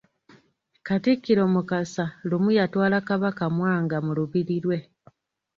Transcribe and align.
Katikkiro 0.87 1.43
Mukasa 1.53 2.05
lumu 2.29 2.49
yatwala 2.57 2.97
Kabaka 3.07 3.45
Mwanga 3.55 3.97
mu 4.05 4.11
lubiri 4.17 4.57
lwe. 4.63 4.79